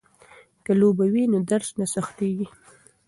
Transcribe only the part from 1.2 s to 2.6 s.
نو درس نه سختيږي.